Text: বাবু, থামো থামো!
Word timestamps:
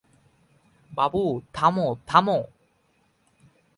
বাবু, 0.91 1.23
থামো 1.53 1.87
থামো! 2.07 2.39